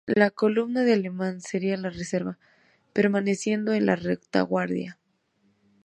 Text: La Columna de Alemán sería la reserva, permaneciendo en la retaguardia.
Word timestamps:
La 0.07 0.31
Columna 0.31 0.81
de 0.81 0.93
Alemán 0.93 1.41
sería 1.41 1.77
la 1.77 1.91
reserva, 1.91 2.39
permaneciendo 2.91 3.71
en 3.73 3.85
la 3.85 3.95
retaguardia. 3.95 4.97